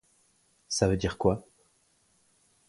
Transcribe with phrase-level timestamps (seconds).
[0.67, 1.45] Ça veut dire quoi?